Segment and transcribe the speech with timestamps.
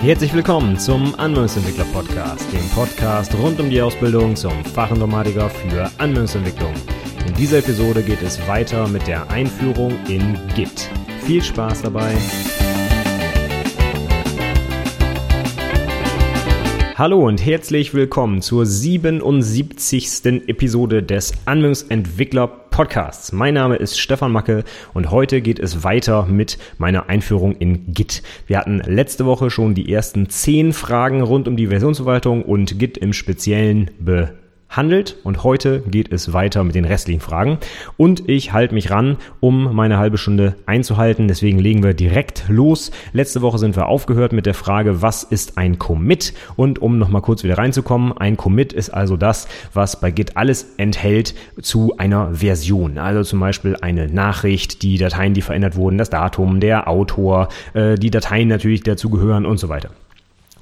[0.00, 6.72] Herzlich willkommen zum Anwendungsentwickler Podcast, dem Podcast rund um die Ausbildung zum Fachinformatiker für Anwendungsentwicklung.
[7.26, 10.88] In dieser Episode geht es weiter mit der Einführung in Git.
[11.26, 12.14] Viel Spaß dabei!
[16.98, 20.48] Hallo und herzlich willkommen zur 77.
[20.48, 23.30] Episode des Anwendungsentwickler Podcasts.
[23.30, 24.64] Mein Name ist Stefan Macke
[24.94, 28.24] und heute geht es weiter mit meiner Einführung in Git.
[28.48, 32.98] Wir hatten letzte Woche schon die ersten 10 Fragen rund um die Versionsverwaltung und Git
[32.98, 34.36] im Speziellen be
[34.68, 37.58] handelt und heute geht es weiter mit den restlichen Fragen
[37.96, 41.28] und ich halte mich ran, um meine halbe Stunde einzuhalten.
[41.28, 42.90] Deswegen legen wir direkt los.
[43.12, 46.34] Letzte Woche sind wir aufgehört mit der Frage, was ist ein Commit?
[46.56, 50.74] Und um nochmal kurz wieder reinzukommen, ein Commit ist also das, was bei Git alles
[50.76, 52.98] enthält zu einer Version.
[52.98, 57.96] Also zum Beispiel eine Nachricht, die Dateien, die verändert wurden, das Datum, der Autor, äh,
[57.96, 59.90] die Dateien natürlich, dazugehören und so weiter.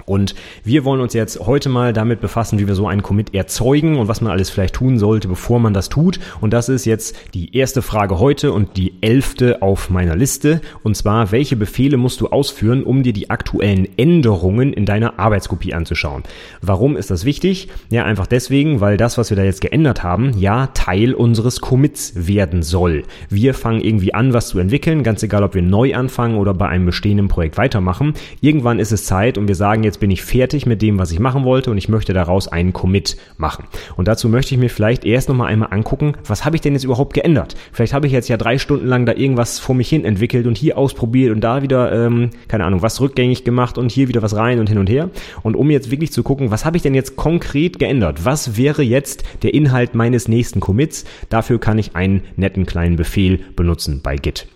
[0.07, 3.99] Und wir wollen uns jetzt heute mal damit befassen, wie wir so einen Commit erzeugen
[3.99, 6.21] und was man alles vielleicht tun sollte, bevor man das tut.
[6.39, 10.61] Und das ist jetzt die erste Frage heute und die elfte auf meiner Liste.
[10.81, 15.73] Und zwar, welche Befehle musst du ausführen, um dir die aktuellen Änderungen in deiner Arbeitskopie
[15.73, 16.23] anzuschauen?
[16.61, 17.67] Warum ist das wichtig?
[17.89, 22.13] Ja, einfach deswegen, weil das, was wir da jetzt geändert haben, ja Teil unseres Commits
[22.15, 23.03] werden soll.
[23.29, 26.69] Wir fangen irgendwie an, was zu entwickeln, ganz egal, ob wir neu anfangen oder bei
[26.69, 28.13] einem bestehenden Projekt weitermachen.
[28.39, 31.11] Irgendwann ist es Zeit und wir sagen jetzt, jetzt bin ich fertig mit dem, was
[31.11, 33.65] ich machen wollte und ich möchte daraus einen Commit machen.
[33.95, 36.83] Und dazu möchte ich mir vielleicht erst nochmal einmal angucken, was habe ich denn jetzt
[36.83, 37.55] überhaupt geändert?
[37.71, 40.55] Vielleicht habe ich jetzt ja drei Stunden lang da irgendwas vor mich hin entwickelt und
[40.55, 44.35] hier ausprobiert und da wieder, ähm, keine Ahnung, was rückgängig gemacht und hier wieder was
[44.35, 45.09] rein und hin und her.
[45.41, 48.23] Und um jetzt wirklich zu gucken, was habe ich denn jetzt konkret geändert?
[48.23, 51.05] Was wäre jetzt der Inhalt meines nächsten Commits?
[51.29, 54.47] Dafür kann ich einen netten kleinen Befehl benutzen bei Git.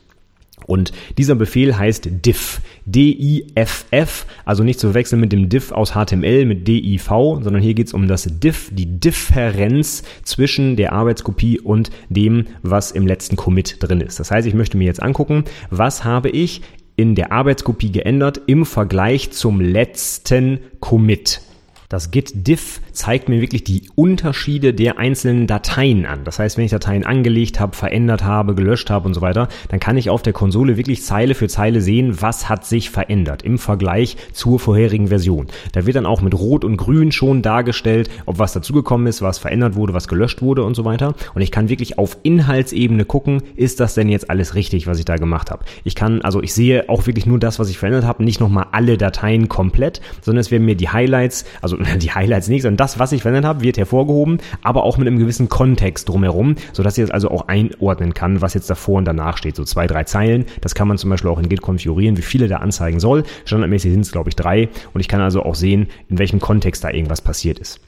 [0.68, 2.62] Und dieser Befehl heißt diff.
[2.86, 7.88] D-I-F-F, also nicht zu verwechseln mit dem diff aus HTML mit D-I-V, sondern hier geht
[7.88, 13.78] es um das diff, die Differenz zwischen der Arbeitskopie und dem, was im letzten Commit
[13.80, 14.20] drin ist.
[14.20, 16.62] Das heißt, ich möchte mir jetzt angucken, was habe ich
[16.96, 21.42] in der Arbeitskopie geändert im Vergleich zum letzten Commit.
[21.90, 26.24] Das git diff zeigt mir wirklich die Unterschiede der einzelnen Dateien an.
[26.24, 29.80] Das heißt, wenn ich Dateien angelegt habe, verändert habe, gelöscht habe und so weiter, dann
[29.80, 33.58] kann ich auf der Konsole wirklich Zeile für Zeile sehen, was hat sich verändert im
[33.58, 35.48] Vergleich zur vorherigen Version.
[35.72, 39.38] Da wird dann auch mit Rot und Grün schon dargestellt, ob was dazugekommen ist, was
[39.38, 41.14] verändert wurde, was gelöscht wurde und so weiter.
[41.34, 45.06] Und ich kann wirklich auf Inhaltsebene gucken, ist das denn jetzt alles richtig, was ich
[45.06, 45.66] da gemacht habe.
[45.84, 48.68] Ich kann, also ich sehe auch wirklich nur das, was ich verändert habe, nicht nochmal
[48.72, 52.98] alle Dateien komplett, sondern es werden mir die Highlights, also die Highlights nicht, sondern das,
[52.98, 57.04] was ich verändert habe, wird hervorgehoben, aber auch mit einem gewissen Kontext drumherum, sodass ich
[57.04, 59.56] es also auch einordnen kann, was jetzt davor und danach steht.
[59.56, 60.46] So zwei, drei Zeilen.
[60.62, 63.24] Das kann man zum Beispiel auch in Git konfigurieren, wie viele da anzeigen soll.
[63.46, 64.70] Standardmäßig sind es, glaube ich, drei.
[64.96, 67.80] Und ich kann also auch sehen, in welchem Kontext da irgendwas passiert ist.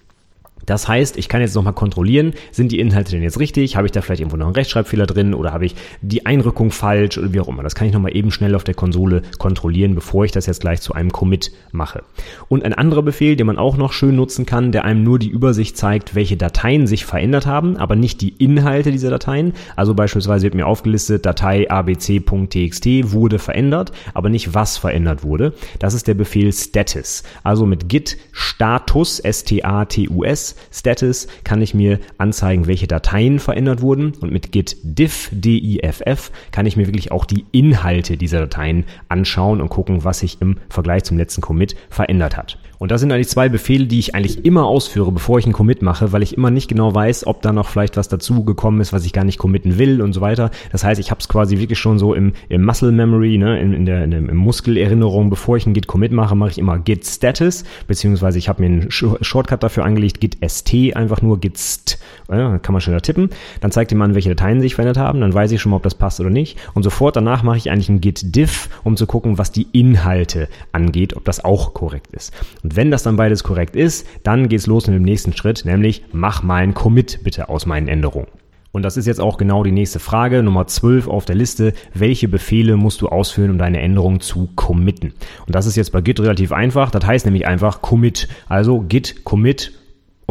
[0.66, 3.76] Das heißt, ich kann jetzt nochmal kontrollieren, sind die Inhalte denn jetzt richtig?
[3.76, 7.18] Habe ich da vielleicht irgendwo noch einen Rechtschreibfehler drin oder habe ich die Einrückung falsch
[7.18, 7.64] oder wie auch immer?
[7.64, 10.82] Das kann ich nochmal eben schnell auf der Konsole kontrollieren, bevor ich das jetzt gleich
[10.82, 12.04] zu einem Commit mache.
[12.48, 15.30] Und ein anderer Befehl, den man auch noch schön nutzen kann, der einem nur die
[15.30, 19.54] Übersicht zeigt, welche Dateien sich verändert haben, aber nicht die Inhalte dieser Dateien.
[19.76, 25.54] Also beispielsweise wird mir aufgelistet, Datei abc.txt wurde verändert, aber nicht was verändert wurde.
[25.80, 27.24] Das ist der Befehl status.
[27.44, 34.32] Also mit git status, S-T-A-T-U-S, Status kann ich mir anzeigen, welche Dateien verändert wurden und
[34.32, 39.70] mit git diff, D-I-F-F, kann ich mir wirklich auch die Inhalte dieser Dateien anschauen und
[39.70, 42.58] gucken, was sich im Vergleich zum letzten Commit verändert hat.
[42.84, 45.82] Und das sind eigentlich zwei Befehle, die ich eigentlich immer ausführe, bevor ich einen Commit
[45.82, 48.92] mache, weil ich immer nicht genau weiß, ob da noch vielleicht was dazu gekommen ist,
[48.92, 50.52] was ich gar nicht committen will und so weiter.
[50.74, 53.72] Das heißt, ich habe es quasi wirklich schon so im, im Muscle Memory, ne, in,
[53.72, 57.06] in der in, im Muskelerinnerung, bevor ich einen Git Commit mache, mache ich immer Git
[57.06, 62.00] Status, beziehungsweise ich habe mir einen Shortcut dafür angelegt, Git ST, einfach nur Git st.
[62.30, 63.30] Ja, kann man schneller tippen.
[63.62, 65.22] Dann zeigt ihm an, welche Dateien sich verändert haben.
[65.22, 66.58] Dann weiß ich schon mal, ob das passt oder nicht.
[66.74, 70.50] Und sofort danach mache ich eigentlich ein Git Diff, um zu gucken, was die Inhalte
[70.74, 72.34] angeht, ob das auch korrekt ist.
[72.62, 76.04] Und wenn das dann beides korrekt ist, dann geht's los mit dem nächsten Schritt, nämlich
[76.12, 78.28] mach mal ein Commit bitte aus meinen Änderungen.
[78.74, 81.74] Und das ist jetzt auch genau die nächste Frage, Nummer 12 auf der Liste.
[81.94, 85.14] Welche Befehle musst du ausführen, um deine Änderung zu committen?
[85.46, 86.90] Und das ist jetzt bei Git relativ einfach.
[86.90, 88.28] Das heißt nämlich einfach Commit.
[88.48, 89.74] Also Git Commit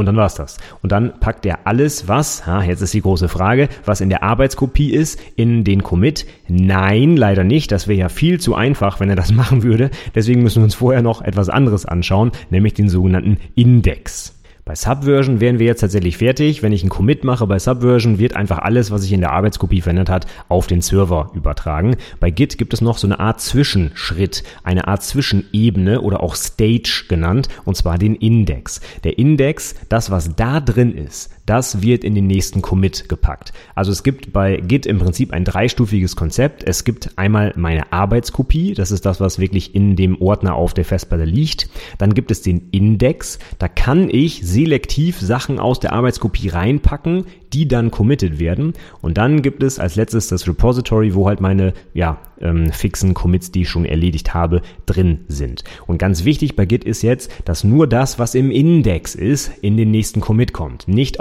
[0.03, 0.59] und dann war's das.
[0.83, 4.25] Und dann packt er alles, was, ha, jetzt ist die große Frage, was in der
[4.25, 6.27] Arbeitskopie ist, in den Commit.
[6.49, 7.71] Nein, leider nicht.
[7.71, 9.91] Das wäre ja viel zu einfach, wenn er das machen würde.
[10.13, 14.42] Deswegen müssen wir uns vorher noch etwas anderes anschauen, nämlich den sogenannten Index.
[14.65, 16.63] Bei Subversion wären wir jetzt tatsächlich fertig.
[16.63, 19.81] Wenn ich einen Commit mache bei Subversion, wird einfach alles, was sich in der Arbeitskopie
[19.81, 21.97] verändert hat, auf den Server übertragen.
[22.21, 27.07] Bei Git gibt es noch so eine Art Zwischenschritt, eine Art Zwischenebene oder auch Stage
[27.09, 28.81] genannt, und zwar den Index.
[29.03, 33.53] Der Index, das was da drin ist, das wird in den nächsten Commit gepackt.
[33.75, 36.65] Also es gibt bei Git im Prinzip ein dreistufiges Konzept.
[36.65, 40.85] Es gibt einmal meine Arbeitskopie, das ist das, was wirklich in dem Ordner auf der
[40.85, 41.69] Festplatte liegt.
[41.99, 47.69] Dann gibt es den Index, da kann ich selektiv Sachen aus der Arbeitskopie reinpacken, die
[47.69, 48.73] dann committed werden.
[49.01, 53.51] Und dann gibt es als letztes das Repository, wo halt meine ja, ähm, fixen Commits,
[53.51, 55.65] die ich schon erledigt habe, drin sind.
[55.87, 59.77] Und ganz wichtig bei Git ist jetzt, dass nur das, was im Index ist, in
[59.77, 60.89] den nächsten Commit kommt.
[60.89, 61.21] Nicht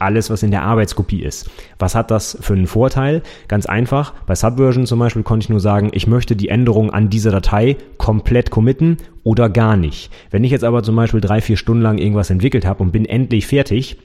[0.00, 1.50] alles, was in der Arbeitskopie ist.
[1.78, 3.22] Was hat das für einen Vorteil?
[3.48, 4.12] Ganz einfach.
[4.26, 7.76] Bei Subversion zum Beispiel konnte ich nur sagen, ich möchte die Änderung an dieser Datei
[7.98, 10.10] komplett committen oder gar nicht.
[10.30, 13.04] Wenn ich jetzt aber zum Beispiel drei, vier Stunden lang irgendwas entwickelt habe und bin
[13.04, 13.96] endlich fertig,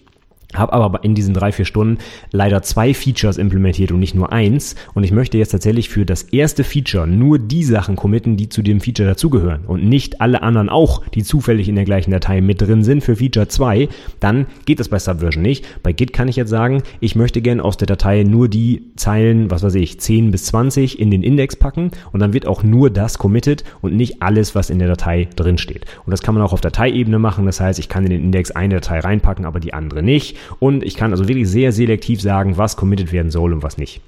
[0.58, 1.98] habe aber in diesen drei, vier Stunden
[2.32, 4.76] leider zwei Features implementiert und nicht nur eins.
[4.94, 8.62] Und ich möchte jetzt tatsächlich für das erste Feature nur die Sachen committen, die zu
[8.62, 12.62] dem Feature dazugehören und nicht alle anderen auch, die zufällig in der gleichen Datei mit
[12.62, 13.90] drin sind für Feature 2.
[14.20, 15.66] Dann geht das bei Subversion nicht.
[15.84, 19.52] Bei Git kann ich jetzt sagen, ich möchte gern aus der Datei nur die Zeilen,
[19.52, 22.90] was weiß ich, 10 bis 20 in den Index packen und dann wird auch nur
[22.90, 25.86] das committed und nicht alles, was in der Datei drin steht.
[26.06, 27.46] Und das kann man auch auf Dateiebene machen.
[27.46, 30.84] Das heißt, ich kann in den Index eine Datei reinpacken, aber die andere nicht und
[30.84, 34.02] ich kann also wirklich sehr selektiv sagen, was committed werden soll und was nicht.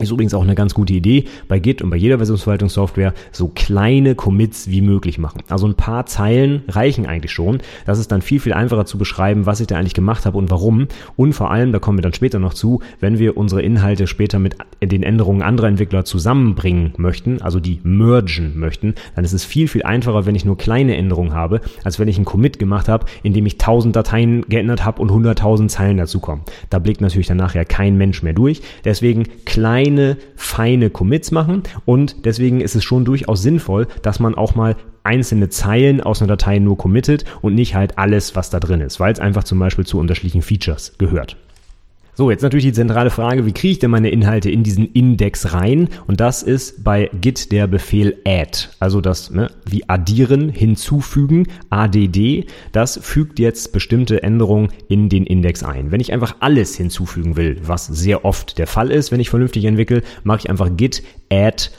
[0.00, 4.14] Ist übrigens auch eine ganz gute Idee bei Git und bei jeder Versionsverwaltungssoftware so kleine
[4.14, 5.42] Commits wie möglich machen.
[5.48, 7.58] Also ein paar Zeilen reichen eigentlich schon.
[7.84, 10.50] Das ist dann viel, viel einfacher zu beschreiben, was ich da eigentlich gemacht habe und
[10.50, 10.88] warum.
[11.16, 14.38] Und vor allem, da kommen wir dann später noch zu, wenn wir unsere Inhalte später
[14.38, 19.68] mit den Änderungen anderer Entwickler zusammenbringen möchten, also die mergen möchten, dann ist es viel,
[19.68, 23.06] viel einfacher, wenn ich nur kleine Änderungen habe, als wenn ich einen Commit gemacht habe,
[23.22, 26.44] in dem ich 1000 Dateien geändert habe und 100.000 Zeilen dazukommen.
[26.70, 28.62] Da blickt natürlich dann nachher kein Mensch mehr durch.
[28.84, 34.34] Deswegen kleine kleine, feine Commits machen und deswegen ist es schon durchaus sinnvoll, dass man
[34.34, 38.60] auch mal einzelne Zeilen aus einer Datei nur committet und nicht halt alles, was da
[38.60, 41.36] drin ist, weil es einfach zum Beispiel zu unterschiedlichen Features gehört.
[42.20, 45.54] So, jetzt natürlich die zentrale Frage, wie kriege ich denn meine Inhalte in diesen Index
[45.54, 45.88] rein?
[46.06, 52.44] Und das ist bei Git der Befehl add, also das ne, wie addieren, hinzufügen, add,
[52.72, 55.92] das fügt jetzt bestimmte Änderungen in den Index ein.
[55.92, 59.64] Wenn ich einfach alles hinzufügen will, was sehr oft der Fall ist, wenn ich vernünftig
[59.64, 61.02] entwickle, mache ich einfach git
[61.32, 61.70] add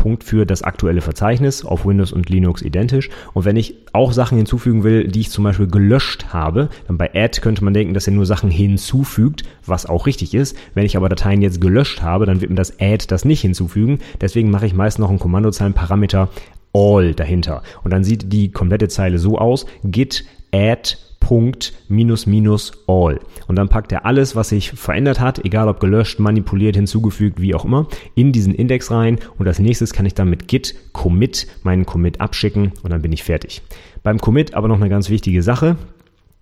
[0.00, 3.10] Punkt für das aktuelle Verzeichnis, auf Windows und Linux identisch.
[3.34, 7.10] Und wenn ich auch Sachen hinzufügen will, die ich zum Beispiel gelöscht habe, dann bei
[7.14, 10.56] add könnte man denken, dass er nur Sachen hinzufügt, was auch richtig ist.
[10.72, 13.98] Wenn ich aber Dateien jetzt gelöscht habe, dann wird mir das add das nicht hinzufügen.
[14.22, 16.30] Deswegen mache ich meist noch einen Kommandozeilenparameter
[16.72, 17.62] all dahinter.
[17.84, 23.20] Und dann sieht die komplette Zeile so aus, git add Punkt minus minus all.
[23.46, 27.54] Und dann packt er alles, was sich verändert hat, egal ob gelöscht, manipuliert, hinzugefügt, wie
[27.54, 29.18] auch immer, in diesen Index rein.
[29.38, 33.12] Und als nächstes kann ich dann mit git commit meinen Commit abschicken und dann bin
[33.12, 33.62] ich fertig.
[34.02, 35.76] Beim Commit aber noch eine ganz wichtige Sache.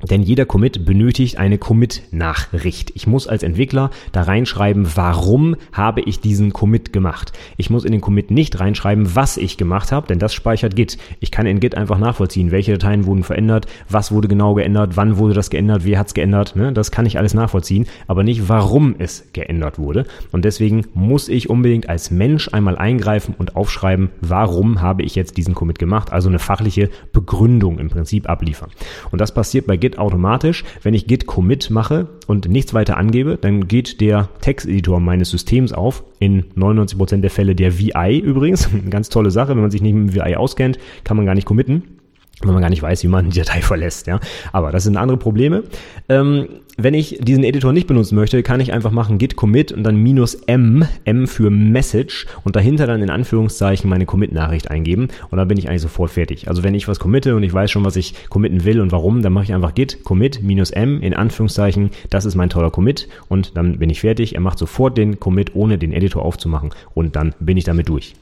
[0.04, 2.92] Denn jeder Commit benötigt eine Commit-Nachricht.
[2.94, 7.32] Ich muss als Entwickler da reinschreiben, warum habe ich diesen Commit gemacht.
[7.56, 10.98] Ich muss in den Commit nicht reinschreiben, was ich gemacht habe, denn das speichert Git.
[11.18, 15.18] Ich kann in Git einfach nachvollziehen, welche Dateien wurden verändert, was wurde genau geändert, wann
[15.18, 16.54] wurde das geändert, wer hat es geändert.
[16.54, 16.72] Ne?
[16.72, 20.06] Das kann ich alles nachvollziehen, aber nicht, warum es geändert wurde.
[20.30, 25.36] Und deswegen muss ich unbedingt als Mensch einmal eingreifen und aufschreiben, warum habe ich jetzt
[25.36, 26.12] diesen Commit gemacht.
[26.12, 28.70] Also eine fachliche Begründung im Prinzip abliefern.
[29.10, 30.64] Und das passiert bei Git Git automatisch.
[30.82, 35.72] Wenn ich Git Commit mache und nichts weiter angebe, dann geht der Texteditor meines Systems
[35.72, 36.04] auf.
[36.18, 38.68] In 99% der Fälle der VI übrigens.
[38.90, 39.54] Ganz tolle Sache.
[39.54, 41.97] Wenn man sich nicht mit VI auskennt, kann man gar nicht committen
[42.42, 44.06] wenn man gar nicht weiß, wie man die Datei verlässt.
[44.06, 44.20] Ja?
[44.52, 45.64] Aber das sind andere Probleme.
[46.08, 46.48] Ähm,
[46.80, 49.96] wenn ich diesen Editor nicht benutzen möchte, kann ich einfach machen git commit und dann
[49.96, 55.48] minus m, m für Message und dahinter dann in Anführungszeichen meine Commit-Nachricht eingeben und dann
[55.48, 56.46] bin ich eigentlich sofort fertig.
[56.46, 59.22] Also wenn ich was committe und ich weiß schon, was ich committen will und warum,
[59.22, 63.08] dann mache ich einfach git commit minus m in Anführungszeichen, das ist mein toller Commit
[63.28, 64.36] und dann bin ich fertig.
[64.36, 68.14] Er macht sofort den Commit, ohne den Editor aufzumachen und dann bin ich damit durch.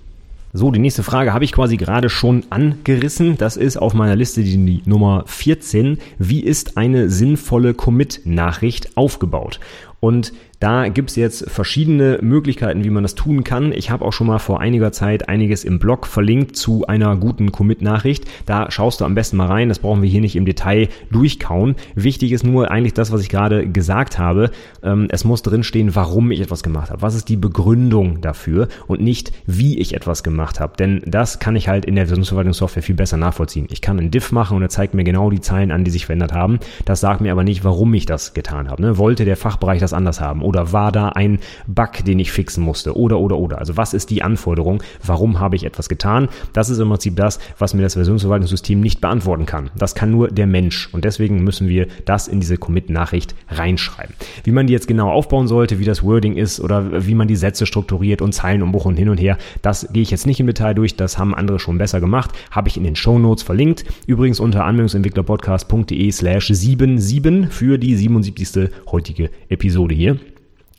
[0.57, 3.37] So, die nächste Frage habe ich quasi gerade schon angerissen.
[3.37, 5.99] Das ist auf meiner Liste die Nummer 14.
[6.19, 9.61] Wie ist eine sinnvolle Commit-Nachricht aufgebaut?
[10.01, 13.73] Und da gibt's jetzt verschiedene Möglichkeiten, wie man das tun kann.
[13.73, 17.53] Ich habe auch schon mal vor einiger Zeit einiges im Blog verlinkt zu einer guten
[17.53, 18.25] Commit-Nachricht.
[18.47, 19.69] Da schaust du am besten mal rein.
[19.69, 21.77] Das brauchen wir hier nicht im Detail durchkauen.
[21.95, 24.51] Wichtig ist nur eigentlich das, was ich gerade gesagt habe.
[24.83, 27.03] Ähm, es muss drinstehen, warum ich etwas gemacht habe.
[27.03, 30.77] Was ist die Begründung dafür und nicht, wie ich etwas gemacht habe.
[30.77, 33.67] Denn das kann ich halt in der Versionsverwaltungssoftware viel besser nachvollziehen.
[33.71, 36.07] Ich kann einen Diff machen und er zeigt mir genau die Zeilen an, die sich
[36.07, 36.59] verändert haben.
[36.85, 38.83] Das sagt mir aber nicht, warum ich das getan habe.
[38.83, 38.99] Ne?
[38.99, 40.43] Wollte der Fachbereich das anders haben?
[40.47, 43.59] Oder war da ein Bug, den ich fixen musste oder oder oder.
[43.59, 44.83] Also was ist die Anforderung?
[45.05, 46.29] Warum habe ich etwas getan?
[46.53, 49.71] Das ist im Prinzip das, was mir das Versionsverwaltungssystem nicht beantworten kann.
[49.77, 54.15] Das kann nur der Mensch und deswegen müssen wir das in diese Commit-Nachricht reinschreiben.
[54.45, 57.37] Wie man die jetzt genau aufbauen sollte, wie das Wording ist oder wie man die
[57.37, 60.47] Sätze strukturiert und Zeilen umbuchen und hin und her, das gehe ich jetzt nicht im
[60.47, 60.97] Detail durch.
[60.97, 62.31] Das haben andere schon besser gemacht.
[62.51, 63.85] Habe ich in den Show Notes verlinkt.
[64.07, 68.71] Übrigens unter anwendungsentwicklerpodcast.de slash 77 für die 77.
[68.91, 70.19] heutige Episode hier.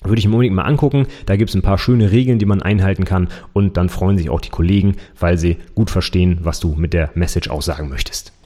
[0.08, 1.08] Würde ich mir unbedingt mal angucken.
[1.26, 4.30] Da gibt es ein paar schöne Regeln, die man einhalten kann und dann freuen sich
[4.30, 8.37] auch die Kollegen, weil sie gut verstehen, was du mit der Message aussagen möchtest.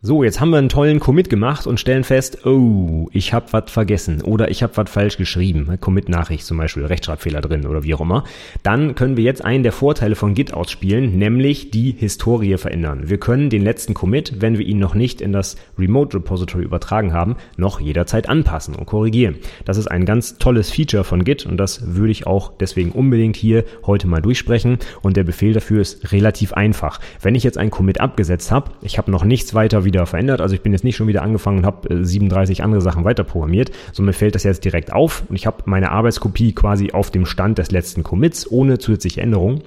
[0.00, 3.68] So, jetzt haben wir einen tollen Commit gemacht und stellen fest, oh, ich habe was
[3.68, 5.76] vergessen oder ich habe was falsch geschrieben.
[5.80, 8.22] Commit-Nachricht zum Beispiel, Rechtschreibfehler drin oder wie auch immer.
[8.62, 13.10] Dann können wir jetzt einen der Vorteile von Git ausspielen, nämlich die Historie verändern.
[13.10, 17.12] Wir können den letzten Commit, wenn wir ihn noch nicht in das Remote Repository übertragen
[17.12, 19.38] haben, noch jederzeit anpassen und korrigieren.
[19.64, 23.34] Das ist ein ganz tolles Feature von Git und das würde ich auch deswegen unbedingt
[23.34, 24.78] hier heute mal durchsprechen.
[25.02, 27.00] Und der Befehl dafür ist relativ einfach.
[27.20, 30.40] Wenn ich jetzt einen Commit abgesetzt habe, ich habe noch nichts weiter wieder verändert.
[30.40, 33.24] Also ich bin jetzt nicht schon wieder angefangen und habe 37 äh, andere Sachen weiter
[33.24, 33.70] programmiert.
[33.92, 37.26] So mir fällt das jetzt direkt auf und ich habe meine Arbeitskopie quasi auf dem
[37.26, 39.62] Stand des letzten Commits ohne zusätzliche Änderungen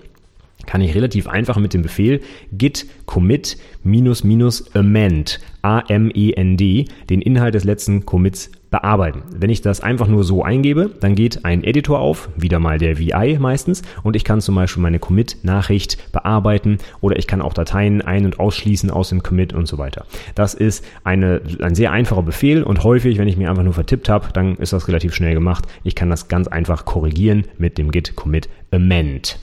[0.66, 7.56] kann ich relativ einfach mit dem Befehl git commit minus minus amend, A-M-E-N-D, den Inhalt
[7.56, 9.24] des letzten Commits bearbeiten.
[9.36, 12.98] Wenn ich das einfach nur so eingebe, dann geht ein Editor auf, wieder mal der
[12.98, 18.02] VI meistens, und ich kann zum Beispiel meine Commit-Nachricht bearbeiten oder ich kann auch Dateien
[18.02, 20.06] ein- und ausschließen aus dem Commit und so weiter.
[20.36, 24.08] Das ist eine, ein sehr einfacher Befehl und häufig, wenn ich mir einfach nur vertippt
[24.08, 25.66] habe, dann ist das relativ schnell gemacht.
[25.84, 29.38] Ich kann das ganz einfach korrigieren mit dem git commit amend.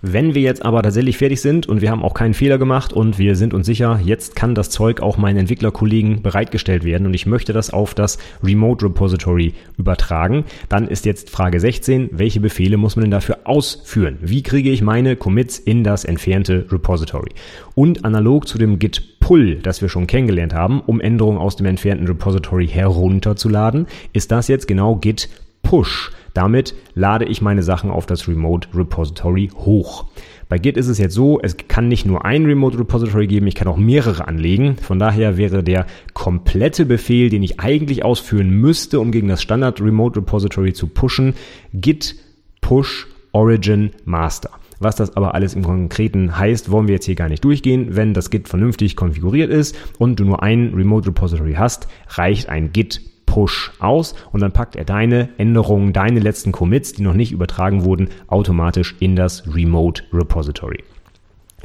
[0.00, 3.18] Wenn wir jetzt aber tatsächlich fertig sind und wir haben auch keinen Fehler gemacht und
[3.18, 7.26] wir sind uns sicher, jetzt kann das Zeug auch meinen Entwicklerkollegen bereitgestellt werden und ich
[7.26, 12.94] möchte das auf das Remote Repository übertragen, dann ist jetzt Frage 16, welche Befehle muss
[12.94, 14.18] man denn dafür ausführen?
[14.20, 17.30] Wie kriege ich meine Commits in das entfernte Repository?
[17.74, 21.66] Und analog zu dem Git Pull, das wir schon kennengelernt haben, um Änderungen aus dem
[21.66, 25.28] entfernten Repository herunterzuladen, ist das jetzt genau Git
[25.64, 26.12] Push.
[26.38, 30.06] Damit lade ich meine Sachen auf das Remote Repository hoch.
[30.48, 33.56] Bei Git ist es jetzt so, es kann nicht nur ein Remote Repository geben, ich
[33.56, 34.76] kann auch mehrere anlegen.
[34.76, 39.80] Von daher wäre der komplette Befehl, den ich eigentlich ausführen müsste, um gegen das Standard
[39.80, 41.34] Remote Repository zu pushen,
[41.74, 42.14] git
[42.60, 44.50] push origin master.
[44.78, 47.96] Was das aber alles im Konkreten heißt, wollen wir jetzt hier gar nicht durchgehen.
[47.96, 52.72] Wenn das Git vernünftig konfiguriert ist und du nur ein Remote Repository hast, reicht ein
[52.72, 57.30] Git Push aus und dann packt er deine Änderungen, deine letzten Commits, die noch nicht
[57.30, 60.82] übertragen wurden, automatisch in das Remote Repository.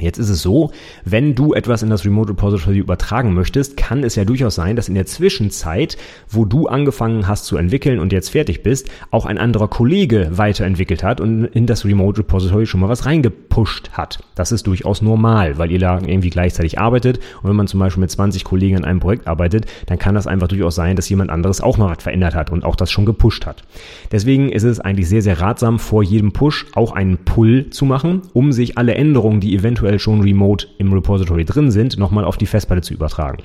[0.00, 0.72] Jetzt ist es so,
[1.04, 4.88] wenn du etwas in das Remote Repository übertragen möchtest, kann es ja durchaus sein, dass
[4.88, 5.96] in der Zwischenzeit,
[6.28, 11.04] wo du angefangen hast zu entwickeln und jetzt fertig bist, auch ein anderer Kollege weiterentwickelt
[11.04, 14.18] hat und in das Remote Repository schon mal was reingepusht hat.
[14.34, 18.00] Das ist durchaus normal, weil ihr da irgendwie gleichzeitig arbeitet und wenn man zum Beispiel
[18.00, 21.30] mit 20 Kollegen an einem Projekt arbeitet, dann kann das einfach durchaus sein, dass jemand
[21.30, 23.62] anderes auch mal was verändert hat und auch das schon gepusht hat.
[24.10, 28.22] Deswegen ist es eigentlich sehr, sehr ratsam, vor jedem Push auch einen Pull zu machen,
[28.32, 32.38] um sich alle Änderungen, die eventuell eventuell schon remote im Repository drin sind, nochmal auf
[32.38, 33.42] die Festplatte zu übertragen.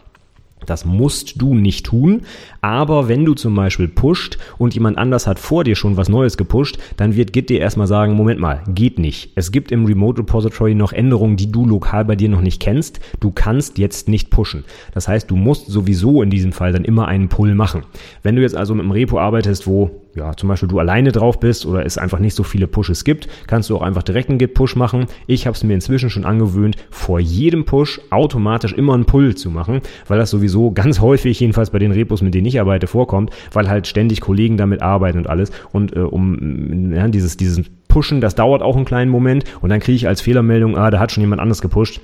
[0.66, 2.24] Das musst du nicht tun,
[2.62, 6.36] aber wenn du zum Beispiel pusht und jemand anders hat vor dir schon was Neues
[6.36, 9.32] gepusht, dann wird Git dir erstmal sagen, Moment mal, geht nicht.
[9.36, 13.00] Es gibt im Remote Repository noch Änderungen, die du lokal bei dir noch nicht kennst.
[13.22, 14.66] Du kannst jetzt nicht pushen.
[14.94, 17.84] Das heißt, du musst sowieso in diesem Fall dann immer einen Pull machen.
[18.22, 21.40] Wenn du jetzt also mit einem Repo arbeitest, wo ja, zum Beispiel du alleine drauf
[21.40, 24.38] bist oder es einfach nicht so viele Pushes gibt, kannst du auch einfach direkt einen
[24.38, 25.06] Git-Push machen.
[25.28, 29.50] Ich habe es mir inzwischen schon angewöhnt, vor jedem Push automatisch immer einen Pull zu
[29.50, 33.32] machen, weil das sowieso ganz häufig, jedenfalls bei den Repos, mit denen ich arbeite, vorkommt,
[33.54, 35.52] weil halt ständig Kollegen damit arbeiten und alles.
[35.72, 39.80] Und äh, um ja, dieses, dieses Pushen, das dauert auch einen kleinen Moment und dann
[39.80, 42.02] kriege ich als Fehlermeldung, ah, da hat schon jemand anders gepusht.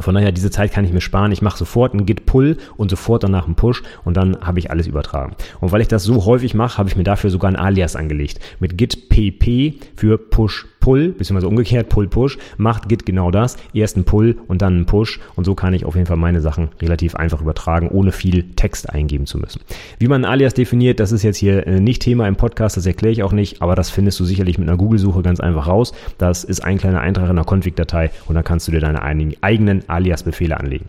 [0.00, 1.30] Von daher, diese Zeit kann ich mir sparen.
[1.30, 4.86] Ich mache sofort einen Git-Pull und sofort danach einen Push und dann habe ich alles
[4.86, 5.36] übertragen.
[5.60, 8.40] Und weil ich das so häufig mache, habe ich mir dafür sogar ein Alias angelegt
[8.58, 13.56] mit Git pp für Push Pull, beziehungsweise umgekehrt Pull-Push, macht Git genau das.
[13.72, 16.42] Erst ein Pull und dann ein Push und so kann ich auf jeden Fall meine
[16.42, 19.62] Sachen relativ einfach übertragen, ohne viel Text eingeben zu müssen.
[19.98, 22.84] Wie man ein Alias definiert, das ist jetzt hier äh, nicht Thema im Podcast, das
[22.84, 25.94] erkläre ich auch nicht, aber das findest du sicherlich mit einer Google-Suche ganz einfach raus.
[26.18, 29.88] Das ist ein kleiner Eintrag in der Config-Datei und dann kannst du dir deine eigenen
[29.88, 30.84] Alias-Befehle anlegen.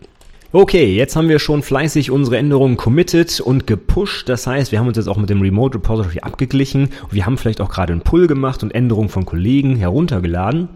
[0.51, 4.29] Okay, jetzt haben wir schon fleißig unsere Änderungen committed und gepusht.
[4.29, 6.89] Das heißt, wir haben uns jetzt auch mit dem Remote Repository abgeglichen.
[7.11, 10.69] Wir haben vielleicht auch gerade einen Pull gemacht und Änderungen von Kollegen heruntergeladen.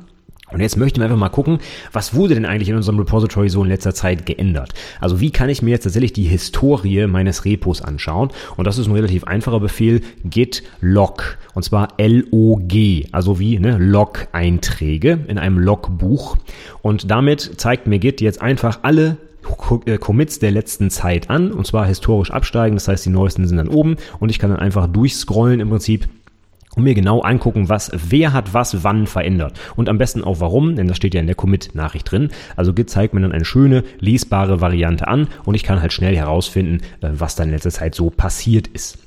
[0.52, 1.60] Und jetzt möchten wir einfach mal gucken,
[1.92, 4.74] was wurde denn eigentlich in unserem Repository so in letzter Zeit geändert?
[5.00, 8.32] Also wie kann ich mir jetzt tatsächlich die Historie meines Repos anschauen?
[8.58, 11.38] Und das ist ein relativ einfacher Befehl, git log.
[11.54, 16.36] Und zwar L-O-G, also wie ne, Log-Einträge in einem Logbuch.
[16.82, 19.18] Und damit zeigt mir Git jetzt einfach alle
[20.00, 23.68] Commits der letzten Zeit an, und zwar historisch absteigen, das heißt, die neuesten sind dann
[23.68, 26.08] oben und ich kann dann einfach durchscrollen im Prinzip
[26.76, 29.60] und mir genau angucken, was, wer hat was wann verändert.
[29.76, 32.30] Und am besten auch warum, denn das steht ja in der Commit-Nachricht drin.
[32.56, 36.82] Also zeigt mir dann eine schöne, lesbare Variante an und ich kann halt schnell herausfinden,
[37.02, 38.98] äh, was da in letzter Zeit so passiert ist.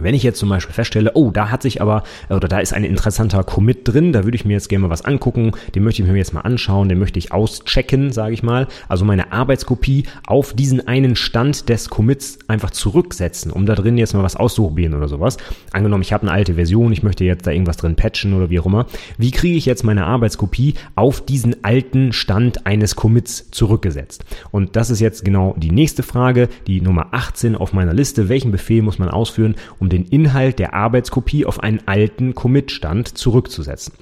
[0.00, 2.84] Wenn ich jetzt zum Beispiel feststelle, oh, da hat sich aber, oder da ist ein
[2.84, 6.08] interessanter Commit drin, da würde ich mir jetzt gerne mal was angucken, den möchte ich
[6.08, 10.54] mir jetzt mal anschauen, den möchte ich auschecken, sage ich mal, also meine Arbeitskopie auf
[10.54, 15.08] diesen einen Stand des Commits einfach zurücksetzen, um da drin jetzt mal was auszuprobieren oder
[15.08, 15.36] sowas.
[15.72, 18.60] Angenommen, ich habe eine alte Version, ich möchte jetzt da irgendwas drin patchen oder wie
[18.60, 18.86] auch immer.
[19.18, 24.24] Wie kriege ich jetzt meine Arbeitskopie auf diesen alten Stand eines Commits zurückgesetzt?
[24.50, 28.30] Und das ist jetzt genau die nächste Frage, die Nummer 18 auf meiner Liste.
[28.30, 33.94] Welchen Befehl muss man ausführen, um den Inhalt der Arbeitskopie auf einen alten Commit-Stand zurückzusetzen.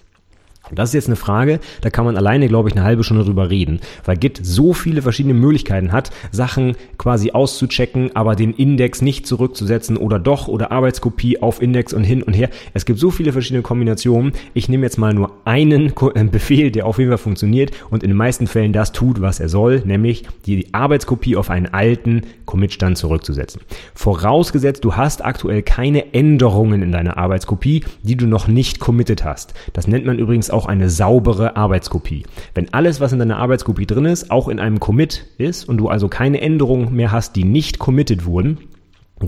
[0.70, 3.24] Und das ist jetzt eine Frage, da kann man alleine, glaube ich, eine halbe Stunde
[3.24, 9.02] drüber reden, weil Git so viele verschiedene Möglichkeiten hat, Sachen quasi auszuchecken, aber den Index
[9.02, 12.50] nicht zurückzusetzen oder doch oder Arbeitskopie auf Index und hin und her.
[12.74, 14.32] Es gibt so viele verschiedene Kombinationen.
[14.54, 18.10] Ich nehme jetzt mal nur einen äh, Befehl, der auf jeden Fall funktioniert und in
[18.10, 22.98] den meisten Fällen das tut, was er soll, nämlich die Arbeitskopie auf einen alten Commitstand
[22.98, 23.60] zurückzusetzen.
[23.94, 29.54] Vorausgesetzt, du hast aktuell keine Änderungen in deiner Arbeitskopie, die du noch nicht committed hast.
[29.72, 32.24] Das nennt man übrigens auch auch eine saubere Arbeitskopie.
[32.52, 35.88] Wenn alles, was in deiner Arbeitskopie drin ist, auch in einem Commit ist und du
[35.88, 38.58] also keine Änderungen mehr hast, die nicht committed wurden,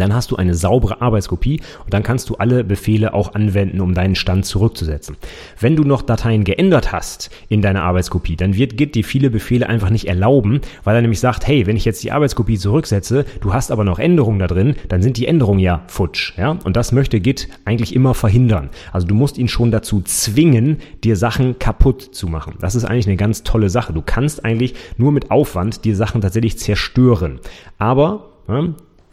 [0.01, 3.95] dann hast du eine saubere Arbeitskopie und dann kannst du alle Befehle auch anwenden, um
[3.95, 5.17] deinen Stand zurückzusetzen.
[5.61, 9.69] Wenn du noch Dateien geändert hast in deiner Arbeitskopie, dann wird Git dir viele Befehle
[9.69, 13.53] einfach nicht erlauben, weil er nämlich sagt, hey, wenn ich jetzt die Arbeitskopie zurücksetze, du
[13.53, 16.59] hast aber noch Änderungen da drin, dann sind die Änderungen ja futsch, ja?
[16.65, 18.71] Und das möchte Git eigentlich immer verhindern.
[18.93, 22.55] Also du musst ihn schon dazu zwingen, dir Sachen kaputt zu machen.
[22.61, 23.93] Das ist eigentlich eine ganz tolle Sache.
[23.93, 27.41] Du kannst eigentlich nur mit Aufwand dir Sachen tatsächlich zerstören.
[27.79, 28.69] Aber ja,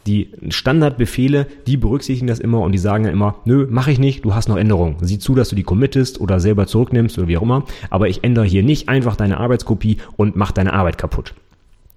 [0.10, 4.26] die Standardbefehle, die berücksichtigen das immer und die sagen dann immer, nö, mache ich nicht,
[4.26, 4.96] du hast noch Änderungen.
[5.02, 8.24] Sieh zu, dass du die committest oder selber zurücknimmst oder wie auch immer, aber ich
[8.24, 11.36] ändere hier nicht einfach deine Arbeitskopie und mach deine Arbeit kaputt.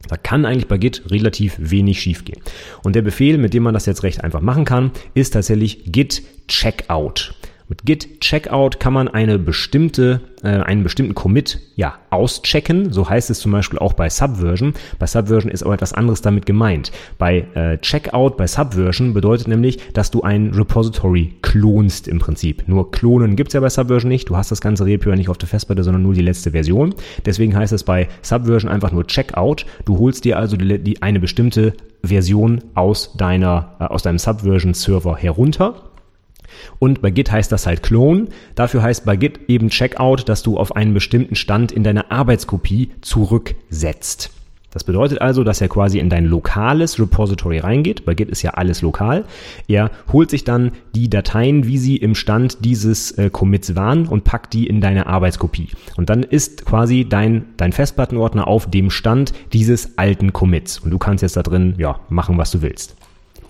[0.08, 2.42] Da kann eigentlich bei Git relativ wenig schiefgehen.
[2.82, 6.22] Und der Befehl, mit dem man das jetzt recht einfach machen kann, ist tatsächlich git
[6.48, 7.34] checkout.
[7.72, 12.92] Mit Git Checkout kann man eine bestimmte, äh, einen bestimmten Commit ja auschecken.
[12.92, 14.74] So heißt es zum Beispiel auch bei Subversion.
[14.98, 16.92] Bei Subversion ist aber etwas anderes damit gemeint.
[17.16, 22.64] Bei äh, Checkout bei Subversion bedeutet nämlich, dass du ein Repository klonst im Prinzip.
[22.66, 24.28] Nur klonen gibt's ja bei Subversion nicht.
[24.28, 26.94] Du hast das ganze Repo ja nicht auf der Festplatte, sondern nur die letzte Version.
[27.24, 29.64] Deswegen heißt es bei Subversion einfach nur Checkout.
[29.86, 34.74] Du holst dir also die, die eine bestimmte Version aus deiner, äh, aus deinem Subversion
[34.74, 35.91] Server herunter
[36.78, 38.26] und bei Git heißt das halt Clone.
[38.54, 42.90] Dafür heißt bei Git eben Checkout, dass du auf einen bestimmten Stand in deiner Arbeitskopie
[43.00, 44.30] zurücksetzt.
[44.72, 48.06] Das bedeutet also, dass er quasi in dein lokales Repository reingeht.
[48.06, 49.26] Bei Git ist ja alles lokal.
[49.68, 54.24] Er holt sich dann die Dateien, wie sie im Stand dieses äh, Commits waren und
[54.24, 55.68] packt die in deine Arbeitskopie.
[55.96, 60.78] Und dann ist quasi dein, dein Festplattenordner auf dem Stand dieses alten Commits.
[60.78, 62.96] Und du kannst jetzt da drin, ja, machen, was du willst.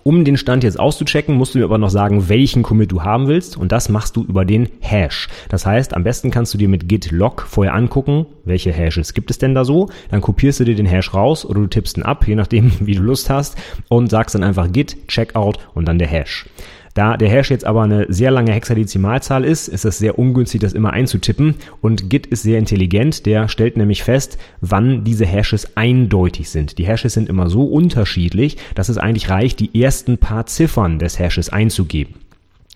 [0.05, 3.29] Um den Stand jetzt auszuchecken, musst du mir aber noch sagen, welchen Commit du haben
[3.29, 5.29] willst und das machst du über den Hash.
[5.49, 9.31] Das heißt, am besten kannst du dir mit git log vorher angucken, welche Hashes gibt
[9.31, 12.03] es denn da so, dann kopierst du dir den Hash raus oder du tippst ihn
[12.03, 13.57] ab, je nachdem, wie du Lust hast
[13.89, 16.47] und sagst dann einfach git checkout und dann der Hash.
[16.95, 20.75] Da der Hash jetzt aber eine sehr lange Hexadezimalzahl ist, ist es sehr ungünstig, das
[20.75, 21.55] immer einzutippen.
[21.81, 23.25] Und Git ist sehr intelligent.
[23.25, 26.79] Der stellt nämlich fest, wann diese Hashes eindeutig sind.
[26.79, 31.19] Die Hashes sind immer so unterschiedlich, dass es eigentlich reicht, die ersten paar Ziffern des
[31.19, 32.15] Hashes einzugeben.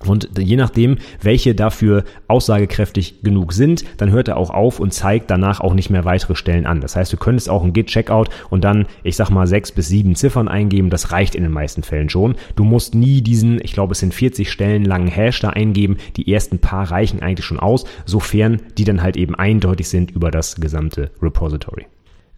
[0.04, 5.30] Und je nachdem, welche dafür aussagekräftig genug sind, dann hört er auch auf und zeigt
[5.30, 6.82] danach auch nicht mehr weitere Stellen an.
[6.82, 10.14] Das heißt, du könntest auch ein Git-Checkout und dann, ich sag mal, sechs bis sieben
[10.14, 10.90] Ziffern eingeben.
[10.90, 12.35] Das reicht in den meisten Fällen schon.
[12.56, 15.96] Du musst nie diesen, ich glaube, es sind 40 Stellen langen Hash da eingeben.
[16.16, 20.30] Die ersten paar reichen eigentlich schon aus, sofern die dann halt eben eindeutig sind über
[20.30, 21.87] das gesamte Repository.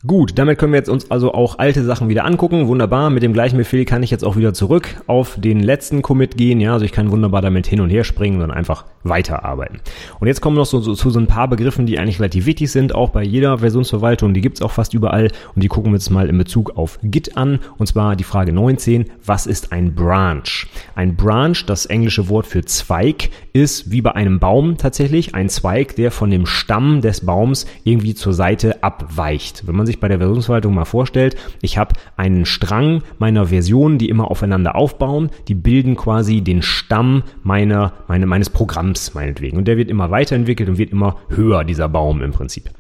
[0.06, 2.68] Gut, damit können wir jetzt uns also auch alte Sachen wieder angucken.
[2.68, 3.10] Wunderbar.
[3.10, 6.60] Mit dem gleichen Befehl kann ich jetzt auch wieder zurück auf den letzten Commit gehen.
[6.60, 9.80] Ja, also ich kann wunderbar damit hin und her springen und einfach weiterarbeiten.
[10.20, 12.70] Und jetzt kommen noch so, so, zu so ein paar Begriffen, die eigentlich relativ wichtig
[12.70, 14.34] sind, auch bei jeder Versionsverwaltung.
[14.34, 17.36] Die gibt's auch fast überall und die gucken wir jetzt mal in Bezug auf Git
[17.36, 17.58] an.
[17.78, 19.06] Und zwar die Frage 19.
[19.26, 20.66] Was ist ein Branch?
[20.94, 25.96] Ein Branch, das englische Wort für Zweig, ist wie bei einem Baum tatsächlich ein Zweig,
[25.96, 29.66] der von dem Stamm des Baums irgendwie zur Seite abweicht.
[29.66, 34.08] Wenn man sich bei der Versionsverwaltung mal vorstellt, ich habe einen Strang meiner Versionen, die
[34.08, 39.58] immer aufeinander aufbauen, die bilden quasi den Stamm meiner, meine, meines Programms meinetwegen.
[39.58, 42.70] Und der wird immer weiterentwickelt und wird immer höher, dieser Baum im Prinzip.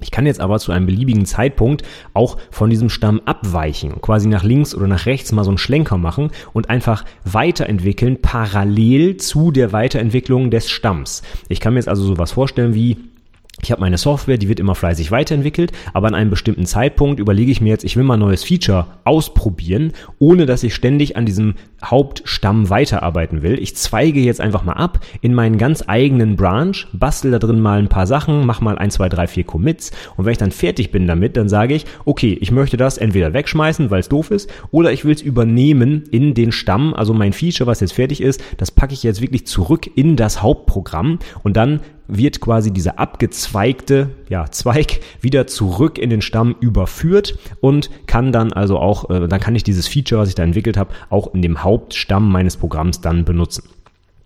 [0.00, 1.82] Ich kann jetzt aber zu einem beliebigen Zeitpunkt
[2.14, 5.98] auch von diesem Stamm abweichen, quasi nach links oder nach rechts mal so einen Schlenker
[5.98, 11.22] machen und einfach weiterentwickeln parallel zu der Weiterentwicklung des Stamms.
[11.48, 12.96] Ich kann mir jetzt also sowas vorstellen wie
[13.62, 17.50] ich habe meine Software, die wird immer fleißig weiterentwickelt, aber an einem bestimmten Zeitpunkt überlege
[17.50, 21.26] ich mir jetzt, ich will mal ein neues Feature ausprobieren, ohne dass ich ständig an
[21.26, 23.58] diesem Hauptstamm weiterarbeiten will.
[23.58, 27.78] Ich zweige jetzt einfach mal ab in meinen ganz eigenen Branch, bastel da drin mal
[27.78, 30.90] ein paar Sachen, mach mal ein, zwei, drei, vier Commits und wenn ich dann fertig
[30.90, 34.50] bin damit, dann sage ich, okay, ich möchte das entweder wegschmeißen, weil es doof ist,
[34.70, 38.42] oder ich will es übernehmen in den Stamm, also mein Feature, was jetzt fertig ist,
[38.56, 44.10] das packe ich jetzt wirklich zurück in das Hauptprogramm und dann wird quasi dieser abgezweigte
[44.28, 49.40] ja, Zweig wieder zurück in den Stamm überführt und kann dann also auch, äh, dann
[49.40, 53.00] kann ich dieses Feature, was ich da entwickelt habe, auch in dem Hauptstamm meines Programms
[53.00, 53.64] dann benutzen.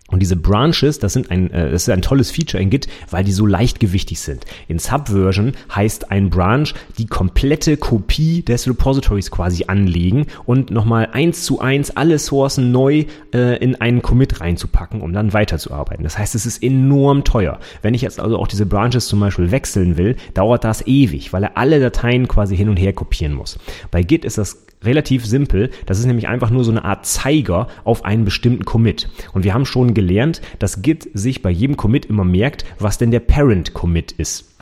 [0.09, 3.23] Und diese Branches, das sind ein, äh, das ist ein tolles Feature in Git, weil
[3.23, 4.45] die so leichtgewichtig sind.
[4.67, 11.43] In Subversion heißt ein Branch die komplette Kopie des Repositories quasi anlegen und nochmal eins
[11.45, 16.03] zu eins alle Sourcen neu äh, in einen Commit reinzupacken, um dann weiterzuarbeiten.
[16.03, 17.59] Das heißt, es ist enorm teuer.
[17.81, 21.43] Wenn ich jetzt also auch diese Branches zum Beispiel wechseln will, dauert das ewig, weil
[21.43, 23.57] er alle Dateien quasi hin und her kopieren muss.
[23.89, 25.69] Bei Git ist das relativ simpel.
[25.85, 29.09] Das ist nämlich einfach nur so eine Art Zeiger auf einen bestimmten Commit.
[29.33, 33.11] Und wir haben schon gelernt, dass Git sich bei jedem Commit immer merkt, was denn
[33.11, 34.52] der Parent Commit ist.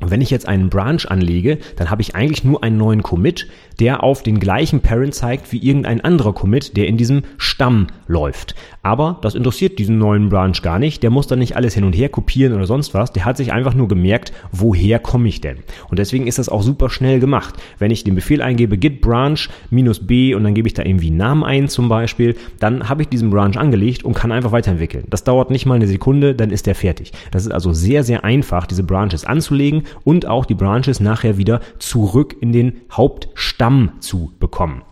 [0.00, 3.48] Und wenn ich jetzt einen Branch anlege, dann habe ich eigentlich nur einen neuen Commit,
[3.80, 8.54] der auf den gleichen Parent zeigt wie irgendein anderer Commit, der in diesem Stamm läuft.
[8.82, 11.02] Aber das interessiert diesen neuen Branch gar nicht.
[11.02, 13.12] Der muss dann nicht alles hin und her kopieren oder sonst was.
[13.12, 15.58] Der hat sich einfach nur gemerkt, woher komme ich denn?
[15.90, 17.56] Und deswegen ist das auch super schnell gemacht.
[17.78, 21.08] Wenn ich den Befehl eingebe, git branch minus b und dann gebe ich da irgendwie
[21.08, 25.04] einen Namen ein zum Beispiel, dann habe ich diesen Branch angelegt und kann einfach weiterentwickeln.
[25.10, 27.12] Das dauert nicht mal eine Sekunde, dann ist der fertig.
[27.30, 31.60] Das ist also sehr, sehr einfach, diese Branches anzulegen und auch die Branches nachher wieder
[31.78, 34.82] zurück in den Hauptstamm zu bekommen.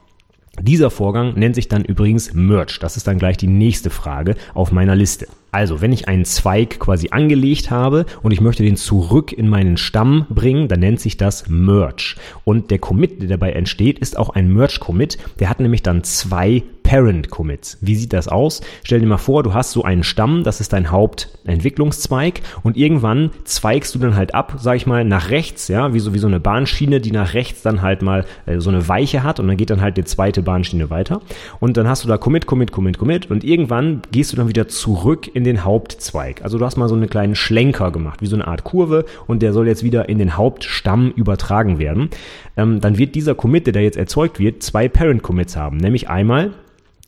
[0.60, 2.78] Dieser Vorgang nennt sich dann übrigens Merge.
[2.80, 5.26] Das ist dann gleich die nächste Frage auf meiner Liste.
[5.56, 9.78] Also, wenn ich einen Zweig quasi angelegt habe und ich möchte den zurück in meinen
[9.78, 12.16] Stamm bringen, dann nennt sich das Merge.
[12.44, 15.16] Und der Commit, der dabei entsteht, ist auch ein Merge-Commit.
[15.40, 17.78] Der hat nämlich dann zwei Parent Commits.
[17.80, 18.60] Wie sieht das aus?
[18.84, 23.30] Stell dir mal vor, du hast so einen Stamm, das ist dein Hauptentwicklungszweig und irgendwann
[23.42, 26.28] zweigst du dann halt ab, sag ich mal, nach rechts, ja, wie so, wie so
[26.28, 29.56] eine Bahnschiene, die nach rechts dann halt mal äh, so eine Weiche hat und dann
[29.56, 31.22] geht dann halt die zweite Bahnschiene weiter
[31.58, 34.68] und dann hast du da Commit, Commit, Commit, Commit und irgendwann gehst du dann wieder
[34.68, 36.42] zurück in den Hauptzweig.
[36.42, 39.42] Also du hast mal so einen kleinen Schlenker gemacht, wie so eine Art Kurve und
[39.42, 42.10] der soll jetzt wieder in den Hauptstamm übertragen werden.
[42.56, 46.08] Ähm, dann wird dieser Commit, der da jetzt erzeugt wird, zwei Parent Commits haben, nämlich
[46.08, 46.52] einmal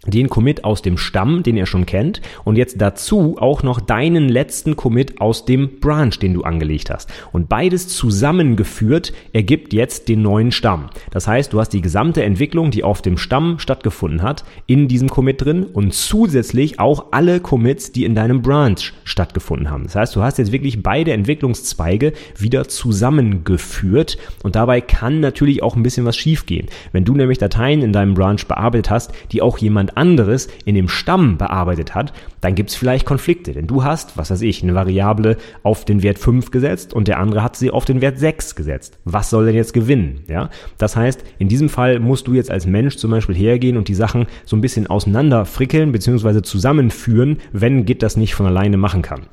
[0.07, 4.29] den Commit aus dem Stamm, den er schon kennt, und jetzt dazu auch noch deinen
[4.29, 7.11] letzten Commit aus dem Branch, den du angelegt hast.
[7.33, 10.91] Und beides zusammengeführt ergibt jetzt den neuen Stamm.
[11.11, 15.09] Das heißt, du hast die gesamte Entwicklung, die auf dem Stamm stattgefunden hat, in diesem
[15.09, 19.85] Commit drin und zusätzlich auch alle Commits, die in deinem Branch stattgefunden haben.
[19.85, 25.77] Das heißt, du hast jetzt wirklich beide Entwicklungszweige wieder zusammengeführt und dabei kann natürlich auch
[25.77, 26.69] ein bisschen was schiefgehen.
[26.93, 30.75] Wenn du nämlich Dateien in deinem Branch bearbeitet hast, die auch jemand jemand anderes in
[30.75, 33.53] dem Stamm bearbeitet hat, dann gibt es vielleicht Konflikte.
[33.53, 37.19] Denn du hast, was weiß ich, eine Variable auf den Wert 5 gesetzt und der
[37.19, 38.99] andere hat sie auf den Wert 6 gesetzt.
[39.05, 40.21] Was soll denn jetzt gewinnen?
[40.29, 40.51] Ja?
[40.79, 43.95] Das heißt, in diesem Fall musst du jetzt als Mensch zum Beispiel hergehen und die
[43.95, 46.43] Sachen so ein bisschen auseinander frickeln bzw.
[46.43, 49.27] zusammenführen, wenn Git das nicht von alleine machen kann.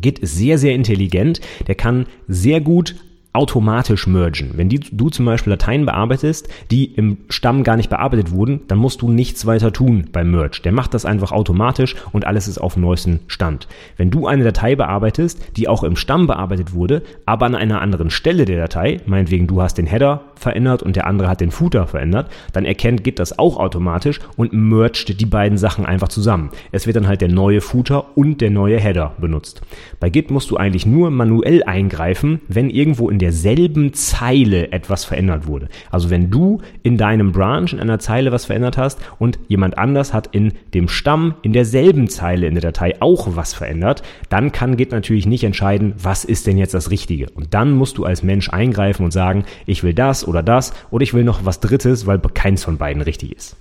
[0.00, 1.40] Git ist sehr, sehr intelligent.
[1.68, 2.96] Der kann sehr gut
[3.34, 4.52] automatisch mergen.
[4.54, 8.78] Wenn die, du zum Beispiel Dateien bearbeitest, die im Stamm gar nicht bearbeitet wurden, dann
[8.78, 10.60] musst du nichts weiter tun beim Merge.
[10.62, 13.66] Der macht das einfach automatisch und alles ist auf neuesten Stand.
[13.96, 18.10] Wenn du eine Datei bearbeitest, die auch im Stamm bearbeitet wurde, aber an einer anderen
[18.10, 21.86] Stelle der Datei, meinetwegen du hast den Header verändert und der andere hat den Footer
[21.86, 26.50] verändert, dann erkennt Git das auch automatisch und mergt die beiden Sachen einfach zusammen.
[26.72, 29.62] Es wird dann halt der neue Footer und der neue Header benutzt.
[30.00, 35.46] Bei Git musst du eigentlich nur manuell eingreifen, wenn irgendwo in derselben Zeile etwas verändert
[35.46, 35.68] wurde.
[35.90, 40.12] Also wenn du in deinem Branch in einer Zeile was verändert hast und jemand anders
[40.12, 44.76] hat in dem Stamm in derselben Zeile in der Datei auch was verändert, dann kann
[44.76, 47.30] Git natürlich nicht entscheiden, was ist denn jetzt das Richtige.
[47.30, 51.02] Und dann musst du als Mensch eingreifen und sagen, ich will das oder das oder
[51.02, 53.56] ich will noch was Drittes, weil keins von beiden richtig ist.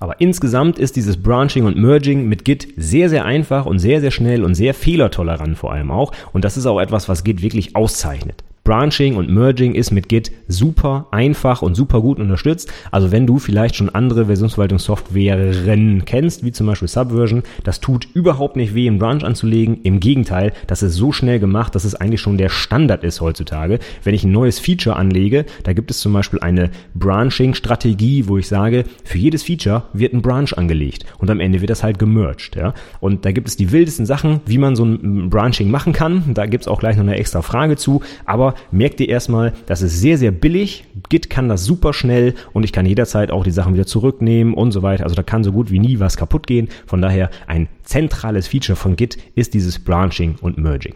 [0.00, 4.10] Aber insgesamt ist dieses Branching und Merging mit Git sehr, sehr einfach und sehr, sehr
[4.10, 6.12] schnell und sehr fehlertolerant vor allem auch.
[6.32, 8.44] Und das ist auch etwas, was Git wirklich auszeichnet.
[8.64, 12.72] Branching und Merging ist mit Git super einfach und super gut unterstützt.
[12.90, 18.56] Also wenn du vielleicht schon andere Versionsverwaltungssoftwaren kennst, wie zum Beispiel Subversion, das tut überhaupt
[18.56, 19.82] nicht weh, einen Branch anzulegen.
[19.82, 23.80] Im Gegenteil, das ist so schnell gemacht, dass es eigentlich schon der Standard ist heutzutage.
[24.02, 28.48] Wenn ich ein neues Feature anlege, da gibt es zum Beispiel eine Branching-Strategie, wo ich
[28.48, 32.56] sage, für jedes Feature wird ein Branch angelegt und am Ende wird das halt gemerged.
[32.56, 32.72] Ja?
[33.00, 36.32] Und da gibt es die wildesten Sachen, wie man so ein Branching machen kann.
[36.32, 38.00] Da gibt es auch gleich noch eine extra Frage zu.
[38.24, 40.84] Aber merkt ihr erstmal, das ist sehr, sehr billig.
[41.08, 44.72] Git kann das super schnell und ich kann jederzeit auch die Sachen wieder zurücknehmen und
[44.72, 45.04] so weiter.
[45.04, 46.68] Also da kann so gut wie nie was kaputt gehen.
[46.86, 50.94] Von daher ein zentrales Feature von Git ist dieses Branching und Merging.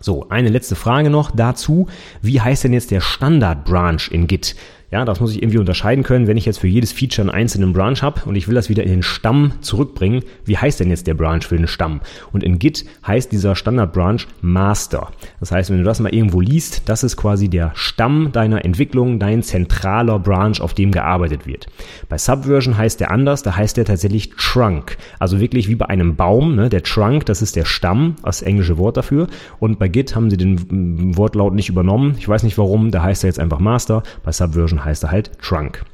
[0.00, 1.88] So, eine letzte Frage noch dazu.
[2.22, 4.54] Wie heißt denn jetzt der Standard Branch in Git?
[4.92, 6.28] Ja, das muss ich irgendwie unterscheiden können.
[6.28, 8.84] Wenn ich jetzt für jedes Feature einen einzelnen Branch habe und ich will das wieder
[8.84, 12.00] in den Stamm zurückbringen, wie heißt denn jetzt der Branch für den Stamm?
[12.32, 15.10] Und in Git heißt dieser Standard-Branch Master.
[15.40, 19.18] Das heißt, wenn du das mal irgendwo liest, das ist quasi der Stamm deiner Entwicklung,
[19.18, 21.66] dein zentraler Branch, auf dem gearbeitet wird.
[22.08, 24.98] Bei Subversion heißt der anders, da heißt der tatsächlich Trunk.
[25.18, 26.68] Also wirklich wie bei einem Baum, ne?
[26.68, 29.26] der Trunk, das ist der Stamm, das englische Wort dafür.
[29.58, 32.14] Und bei Git haben sie den Wortlaut nicht übernommen.
[32.18, 34.04] Ich weiß nicht warum, da heißt er jetzt einfach Master.
[34.22, 35.84] Bei Subversion Version heißt er halt Trunk.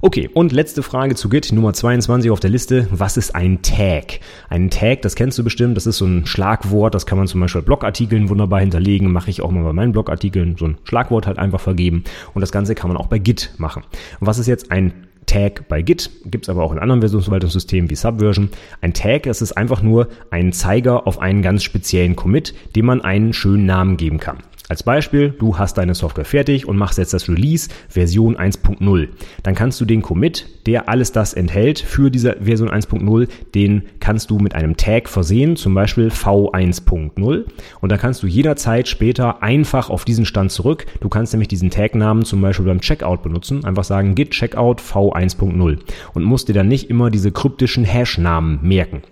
[0.00, 2.86] Okay, und letzte Frage zu Git, Nummer 22 auf der Liste.
[2.90, 4.20] Was ist ein Tag?
[4.48, 7.40] Ein Tag, das kennst du bestimmt, das ist so ein Schlagwort, das kann man zum
[7.40, 11.26] Beispiel bei Blogartikeln wunderbar hinterlegen, mache ich auch mal bei meinen Blogartikeln, so ein Schlagwort
[11.26, 12.04] halt einfach vergeben.
[12.34, 13.82] Und das Ganze kann man auch bei Git machen.
[14.20, 14.92] Und was ist jetzt ein
[15.26, 18.50] Tag bei Git, gibt es aber auch in anderen Versionsverwaltungssystemen wie Subversion.
[18.82, 23.00] Ein Tag, das ist einfach nur ein Zeiger auf einen ganz speziellen Commit, dem man
[23.00, 24.38] einen schönen Namen geben kann.
[24.66, 29.08] Als Beispiel, du hast deine Software fertig und machst jetzt das Release Version 1.0.
[29.42, 34.30] Dann kannst du den Commit, der alles das enthält für diese Version 1.0, den kannst
[34.30, 37.44] du mit einem Tag versehen, zum Beispiel V1.0.
[37.82, 40.86] Und dann kannst du jederzeit später einfach auf diesen Stand zurück.
[41.00, 43.66] Du kannst nämlich diesen Tag-Namen zum Beispiel beim Checkout benutzen.
[43.66, 45.78] Einfach sagen git checkout V1.0
[46.14, 49.02] und musst dir dann nicht immer diese kryptischen Hash-Namen merken.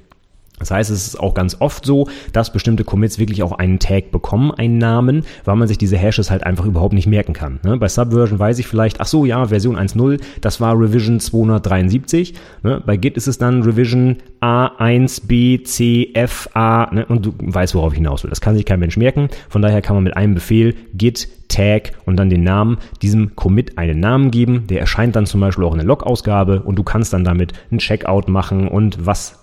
[0.58, 4.12] Das heißt, es ist auch ganz oft so, dass bestimmte Commits wirklich auch einen Tag
[4.12, 7.58] bekommen, einen Namen, weil man sich diese Hashes halt einfach überhaupt nicht merken kann.
[7.64, 7.78] Ne?
[7.78, 12.34] Bei Subversion weiß ich vielleicht, ach so, ja, Version 1.0, das war Revision 273.
[12.62, 12.80] Ne?
[12.84, 17.06] Bei Git ist es dann Revision A1, B, C, F, A ne?
[17.06, 18.30] und du weißt, worauf ich hinaus will.
[18.30, 19.28] Das kann sich kein Mensch merken.
[19.48, 23.78] Von daher kann man mit einem Befehl Git Tag und dann den Namen, diesem Commit
[23.78, 24.66] einen Namen geben.
[24.68, 27.78] Der erscheint dann zum Beispiel auch in der Log-Ausgabe und du kannst dann damit einen
[27.78, 29.41] Checkout machen und was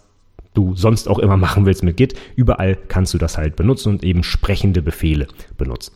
[0.60, 2.15] du sonst auch immer machen willst mit Git.
[2.36, 5.93] Überall kannst du das halt benutzen und eben sprechende Befehle benutzen.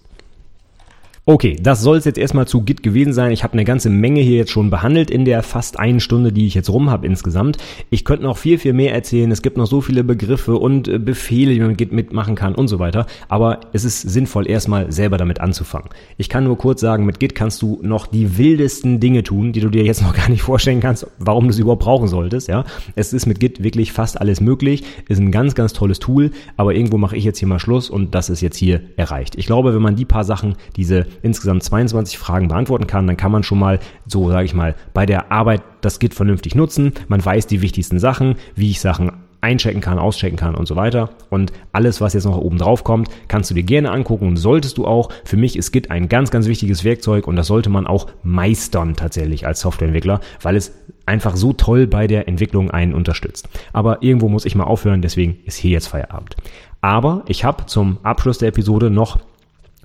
[1.25, 3.31] Okay, das soll es jetzt erstmal zu Git gewesen sein.
[3.31, 6.45] Ich habe eine ganze Menge hier jetzt schon behandelt in der fast einen Stunde, die
[6.45, 7.55] ich jetzt rum habe insgesamt.
[7.89, 9.31] Ich könnte noch viel, viel mehr erzählen.
[9.31, 12.53] Es gibt noch so viele Begriffe und äh, Befehle, die man mit Git mitmachen kann
[12.55, 13.05] und so weiter.
[13.29, 15.87] Aber es ist sinnvoll, erstmal selber damit anzufangen.
[16.17, 19.61] Ich kann nur kurz sagen, mit Git kannst du noch die wildesten Dinge tun, die
[19.61, 22.49] du dir jetzt noch gar nicht vorstellen kannst, warum du es überhaupt brauchen solltest.
[22.49, 24.83] Ja, Es ist mit Git wirklich fast alles möglich.
[25.07, 26.31] Ist ein ganz, ganz tolles Tool.
[26.57, 29.35] Aber irgendwo mache ich jetzt hier mal Schluss und das ist jetzt hier erreicht.
[29.37, 33.31] Ich glaube, wenn man die paar Sachen, diese insgesamt 22 Fragen beantworten kann, dann kann
[33.31, 36.93] man schon mal, so sage ich mal, bei der Arbeit das Git vernünftig nutzen.
[37.07, 39.11] Man weiß die wichtigsten Sachen, wie ich Sachen
[39.43, 41.09] einchecken kann, auschecken kann und so weiter.
[41.29, 44.77] Und alles, was jetzt noch oben drauf kommt, kannst du dir gerne angucken und solltest
[44.77, 45.09] du auch.
[45.25, 48.95] Für mich ist Git ein ganz, ganz wichtiges Werkzeug und das sollte man auch meistern
[48.95, 50.73] tatsächlich als Softwareentwickler, weil es
[51.05, 53.49] einfach so toll bei der Entwicklung einen unterstützt.
[53.73, 56.37] Aber irgendwo muss ich mal aufhören, deswegen ist hier jetzt Feierabend.
[56.79, 59.19] Aber ich habe zum Abschluss der Episode noch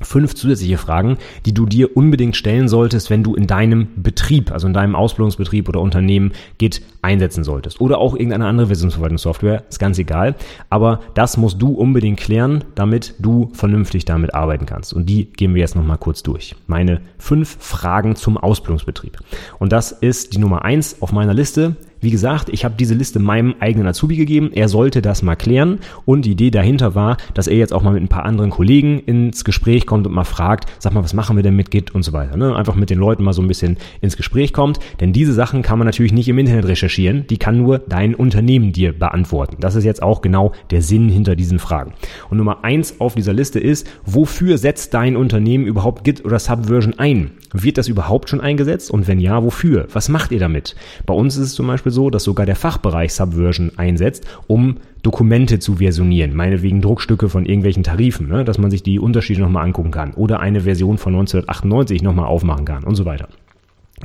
[0.00, 4.66] fünf zusätzliche Fragen, die du dir unbedingt stellen solltest, wenn du in deinem Betrieb, also
[4.66, 7.80] in deinem Ausbildungsbetrieb oder Unternehmen Git einsetzen solltest.
[7.80, 10.34] Oder auch irgendeine andere Versionsverwaltungssoftware, ist ganz egal.
[10.70, 14.92] Aber das musst du unbedingt klären, damit du vernünftig damit arbeiten kannst.
[14.92, 16.54] Und die gehen wir jetzt nochmal kurz durch.
[16.66, 19.18] Meine fünf Fragen zum Ausbildungsbetrieb.
[19.58, 21.76] Und das ist die Nummer eins auf meiner Liste.
[22.00, 24.50] Wie gesagt, ich habe diese Liste meinem eigenen Azubi gegeben.
[24.54, 25.78] Er sollte das mal klären.
[26.04, 29.00] Und die Idee dahinter war, dass er jetzt auch mal mit ein paar anderen Kollegen
[29.00, 32.04] ins Gespräch kommt und mal fragt, sag mal, was machen wir denn mit Git und
[32.04, 32.37] so weiter.
[32.37, 32.54] Ne?
[32.54, 34.78] Einfach mit den Leuten mal so ein bisschen ins Gespräch kommt.
[35.00, 37.26] Denn diese Sachen kann man natürlich nicht im Internet recherchieren.
[37.28, 39.56] Die kann nur dein Unternehmen dir beantworten.
[39.58, 41.94] Das ist jetzt auch genau der Sinn hinter diesen Fragen.
[42.30, 46.98] Und Nummer eins auf dieser Liste ist, wofür setzt dein Unternehmen überhaupt Git oder Subversion
[46.98, 47.32] ein?
[47.52, 48.90] Wird das überhaupt schon eingesetzt?
[48.90, 49.88] Und wenn ja, wofür?
[49.92, 50.76] Was macht ihr damit?
[51.06, 55.59] Bei uns ist es zum Beispiel so, dass sogar der Fachbereich Subversion einsetzt, um Dokumente
[55.59, 59.90] zu versionieren, meinetwegen Druckstücke von irgendwelchen Tarifen, ne, dass man sich die Unterschiede nochmal angucken
[59.90, 63.29] kann oder eine Version von 1998 nochmal aufmachen kann und so weiter.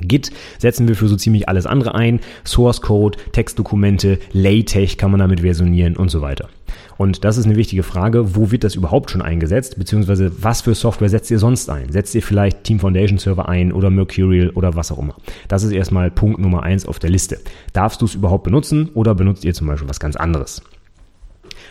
[0.02, 2.20] Git setzen wir für so ziemlich alles andere ein.
[2.46, 6.50] Source Code, Textdokumente, LaTeX kann man damit versionieren und so weiter.
[6.98, 10.76] Und das ist eine wichtige Frage, wo wird das überhaupt schon eingesetzt, beziehungsweise was für
[10.76, 11.92] Software setzt ihr sonst ein?
[11.92, 15.16] Setzt ihr vielleicht Team Foundation Server ein oder Mercurial oder was auch immer?
[15.48, 17.40] Das ist erstmal Punkt Nummer eins auf der Liste.
[17.74, 20.62] Darfst du es überhaupt benutzen oder benutzt ihr zum Beispiel was ganz anderes?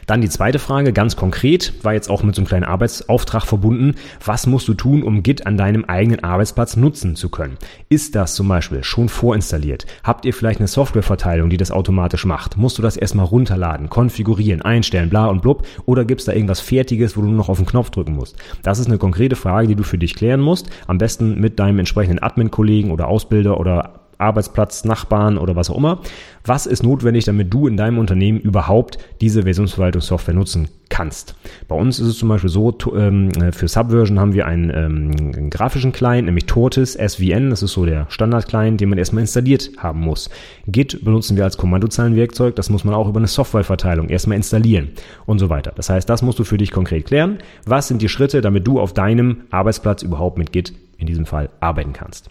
[0.06, 3.94] Dann die zweite Frage, ganz konkret, war jetzt auch mit so einem kleinen Arbeitsauftrag verbunden.
[4.24, 7.56] Was musst du tun, um Git an deinem eigenen Arbeitsplatz nutzen zu können?
[7.88, 9.86] Ist das zum Beispiel schon vorinstalliert?
[10.02, 12.56] Habt ihr vielleicht eine Softwareverteilung, die das automatisch macht?
[12.56, 15.66] Musst du das erstmal runterladen, konfigurieren, einstellen, bla und blub?
[15.86, 18.36] Oder gibt es da irgendwas Fertiges, wo du nur noch auf den Knopf drücken musst?
[18.62, 20.68] Das ist eine konkrete Frage, die du für dich klären musst.
[20.86, 26.00] Am besten mit deinem entsprechenden Admin-Kollegen oder Ausbilder oder Arbeitsplatz, Nachbarn oder was auch immer.
[26.44, 31.36] Was ist notwendig, damit du in deinem Unternehmen überhaupt diese Versionsverwaltungssoftware nutzen kannst?
[31.68, 35.50] Bei uns ist es zum Beispiel so, ähm, für Subversion haben wir einen, ähm, einen
[35.50, 37.50] grafischen Client, nämlich Tortoise SVN.
[37.50, 40.30] Das ist so der Standard-Client, den man erstmal installiert haben muss.
[40.66, 42.56] Git benutzen wir als Kommandozeilenwerkzeug.
[42.56, 44.90] Das muss man auch über eine Softwareverteilung erstmal installieren
[45.26, 45.72] und so weiter.
[45.76, 47.38] Das heißt, das musst du für dich konkret klären.
[47.66, 51.50] Was sind die Schritte, damit du auf deinem Arbeitsplatz überhaupt mit Git in diesem Fall
[51.60, 52.30] arbeiten kannst?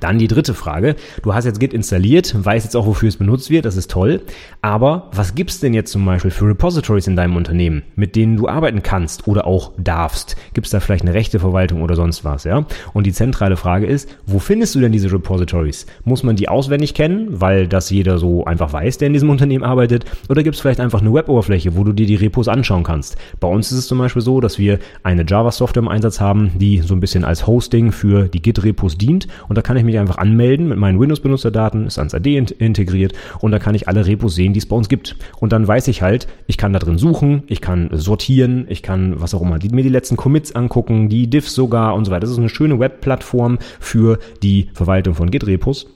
[0.00, 0.96] Dann die dritte Frage.
[1.22, 4.22] Du hast jetzt Git installiert, weißt jetzt auch, wofür es benutzt wird, das ist toll.
[4.62, 8.48] Aber was gibt's denn jetzt zum Beispiel für Repositories in deinem Unternehmen, mit denen du
[8.48, 10.36] arbeiten kannst oder auch darfst?
[10.54, 12.66] Gibt's da vielleicht eine Rechteverwaltung oder sonst was, ja?
[12.92, 15.86] Und die zentrale Frage ist, wo findest du denn diese Repositories?
[16.04, 19.64] Muss man die auswendig kennen, weil das jeder so einfach weiß, der in diesem Unternehmen
[19.64, 20.04] arbeitet?
[20.28, 23.16] Oder gibt's vielleicht einfach eine Web-Oberfläche, wo du dir die Repos anschauen kannst?
[23.40, 26.78] Bei uns ist es zum Beispiel so, dass wir eine Java-Software im Einsatz haben, die
[26.80, 29.28] so ein bisschen als Hosting für die Git-Repos dient.
[29.48, 33.12] Und da kann ich ich mich einfach anmelden mit meinen Windows-Benutzerdaten, ist ans AD integriert
[33.40, 35.16] und da kann ich alle Repos sehen, die es bei uns gibt.
[35.40, 39.20] Und dann weiß ich halt, ich kann da drin suchen, ich kann sortieren, ich kann
[39.20, 42.22] was auch immer, die, mir die letzten Commits angucken, die Diffs sogar und so weiter.
[42.22, 45.86] Das ist eine schöne Webplattform für die Verwaltung von Git-Repos.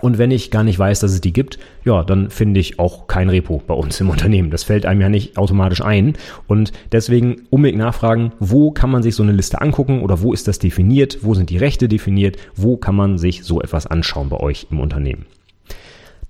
[0.00, 3.06] Und wenn ich gar nicht weiß, dass es die gibt, ja, dann finde ich auch
[3.06, 4.50] kein Repo bei uns im Unternehmen.
[4.50, 6.14] Das fällt einem ja nicht automatisch ein.
[6.46, 10.48] Und deswegen unbedingt nachfragen, wo kann man sich so eine Liste angucken oder wo ist
[10.48, 11.18] das definiert?
[11.22, 12.36] Wo sind die Rechte definiert?
[12.56, 15.26] Wo kann man sich so etwas anschauen bei euch im Unternehmen?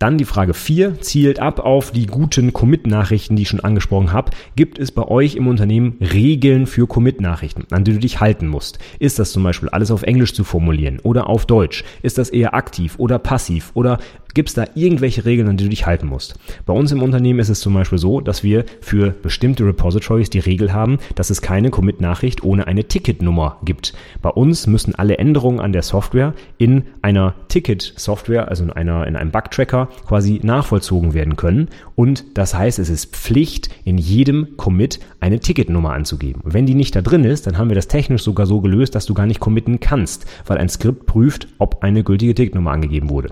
[0.00, 4.30] Dann die Frage 4 zielt ab auf die guten Commit-Nachrichten, die ich schon angesprochen habe.
[4.56, 8.78] Gibt es bei euch im Unternehmen Regeln für Commit-Nachrichten, an die du dich halten musst?
[8.98, 11.84] Ist das zum Beispiel alles auf Englisch zu formulieren oder auf Deutsch?
[12.00, 13.98] Ist das eher aktiv oder passiv oder
[14.34, 16.38] Gibt es da irgendwelche Regeln, an die du dich halten musst?
[16.66, 20.38] Bei uns im Unternehmen ist es zum Beispiel so, dass wir für bestimmte Repositories die
[20.38, 23.92] Regel haben, dass es keine Commit-Nachricht ohne eine Ticketnummer gibt.
[24.22, 29.16] Bei uns müssen alle Änderungen an der Software in einer Ticket-Software, also in, einer, in
[29.16, 31.68] einem Bug-Tracker, quasi nachvollzogen werden können.
[31.96, 36.40] Und das heißt, es ist Pflicht, in jedem Commit eine Ticketnummer anzugeben.
[36.44, 39.06] wenn die nicht da drin ist, dann haben wir das technisch sogar so gelöst, dass
[39.06, 43.30] du gar nicht committen kannst, weil ein Skript prüft, ob eine gültige Ticketnummer angegeben wurde.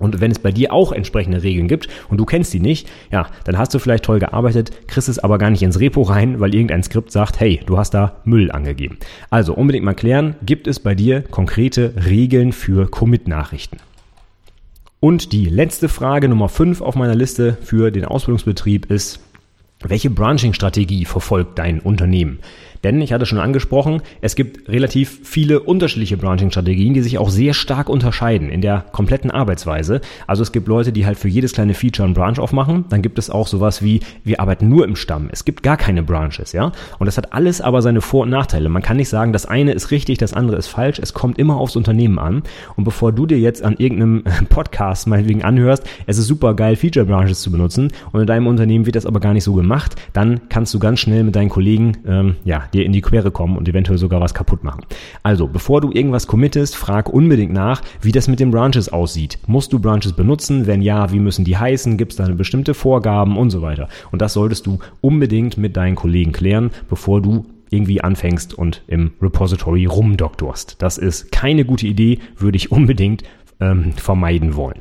[0.00, 3.28] Und wenn es bei dir auch entsprechende Regeln gibt und du kennst die nicht, ja,
[3.44, 6.54] dann hast du vielleicht toll gearbeitet, kriegst es aber gar nicht ins Repo rein, weil
[6.54, 8.98] irgendein Skript sagt, hey, du hast da Müll angegeben.
[9.30, 13.76] Also unbedingt mal klären, gibt es bei dir konkrete Regeln für Commit-Nachrichten?
[14.98, 19.20] Und die letzte Frage Nummer 5 auf meiner Liste für den Ausbildungsbetrieb ist,
[19.82, 22.40] welche Branching-Strategie verfolgt dein Unternehmen?
[22.84, 27.54] Denn ich hatte schon angesprochen, es gibt relativ viele unterschiedliche Branching-Strategien, die sich auch sehr
[27.54, 30.00] stark unterscheiden in der kompletten Arbeitsweise.
[30.26, 32.86] Also es gibt Leute, die halt für jedes kleine Feature einen Branch aufmachen.
[32.88, 35.28] Dann gibt es auch sowas wie, wir arbeiten nur im Stamm.
[35.30, 36.72] Es gibt gar keine Branches, ja.
[36.98, 38.68] Und das hat alles aber seine Vor- und Nachteile.
[38.68, 40.98] Man kann nicht sagen, das eine ist richtig, das andere ist falsch.
[40.98, 42.42] Es kommt immer aufs Unternehmen an.
[42.76, 47.06] Und bevor du dir jetzt an irgendeinem Podcast meinetwegen anhörst, es ist super geil, Feature
[47.06, 50.48] Branches zu benutzen und in deinem Unternehmen wird das aber gar nicht so gemacht, dann
[50.48, 53.68] kannst du ganz schnell mit deinen Kollegen, ähm, ja, dir in die Quere kommen und
[53.68, 54.84] eventuell sogar was kaputt machen.
[55.22, 59.38] Also, bevor du irgendwas committest, frag unbedingt nach, wie das mit den Branches aussieht.
[59.46, 60.66] Musst du Branches benutzen?
[60.66, 61.96] Wenn ja, wie müssen die heißen?
[61.96, 63.88] Gibt es da eine bestimmte Vorgaben und so weiter?
[64.10, 69.12] Und das solltest du unbedingt mit deinen Kollegen klären, bevor du irgendwie anfängst und im
[69.22, 70.82] Repository rumdoktorst.
[70.82, 73.22] Das ist keine gute Idee, würde ich unbedingt
[73.60, 74.80] ähm, vermeiden wollen.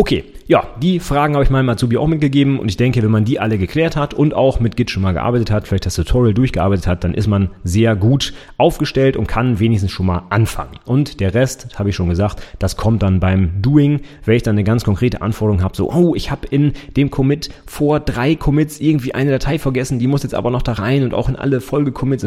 [0.00, 3.26] Okay, ja, die Fragen habe ich meinem Azubi auch mitgegeben und ich denke, wenn man
[3.26, 6.32] die alle geklärt hat und auch mit Git schon mal gearbeitet hat, vielleicht das Tutorial
[6.32, 10.78] durchgearbeitet hat, dann ist man sehr gut aufgestellt und kann wenigstens schon mal anfangen.
[10.86, 14.54] Und der Rest, habe ich schon gesagt, das kommt dann beim Doing, wenn ich dann
[14.54, 18.80] eine ganz konkrete Anforderung habe, so, oh, ich habe in dem Commit vor drei Commits
[18.80, 21.60] irgendwie eine Datei vergessen, die muss jetzt aber noch da rein und auch in alle
[21.60, 22.24] Folgecommits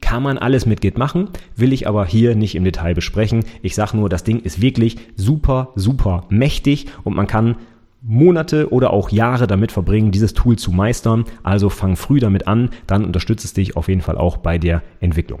[0.00, 3.44] kann man alles mit Git machen, will ich aber hier nicht im Detail besprechen.
[3.62, 7.56] Ich sage nur, das Ding ist wirklich super, super mächtig und man kann
[8.02, 11.24] Monate oder auch Jahre damit verbringen, dieses Tool zu meistern.
[11.42, 14.82] Also fang früh damit an, dann unterstützt es dich auf jeden Fall auch bei der
[15.00, 15.40] Entwicklung.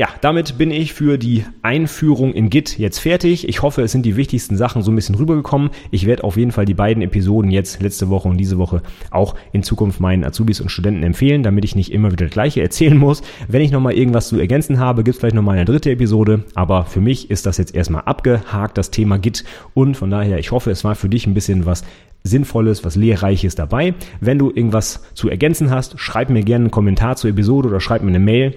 [0.00, 3.46] Ja, damit bin ich für die Einführung in Git jetzt fertig.
[3.46, 5.68] Ich hoffe, es sind die wichtigsten Sachen so ein bisschen rübergekommen.
[5.90, 8.80] Ich werde auf jeden Fall die beiden Episoden jetzt letzte Woche und diese Woche
[9.10, 12.62] auch in Zukunft meinen Azubis und Studenten empfehlen, damit ich nicht immer wieder das gleiche
[12.62, 13.20] erzählen muss.
[13.46, 16.44] Wenn ich nochmal irgendwas zu ergänzen habe, gibt es vielleicht nochmal eine dritte Episode.
[16.54, 19.44] Aber für mich ist das jetzt erstmal abgehakt, das Thema Git.
[19.74, 21.84] Und von daher, ich hoffe, es war für dich ein bisschen was
[22.22, 23.92] Sinnvolles, was Lehrreiches dabei.
[24.22, 28.00] Wenn du irgendwas zu ergänzen hast, schreib mir gerne einen Kommentar zur Episode oder schreib
[28.00, 28.56] mir eine Mail